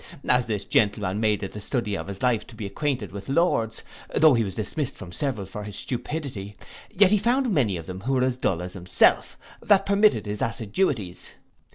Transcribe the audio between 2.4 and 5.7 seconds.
to be acquainted with lords, though he was dismissed from several for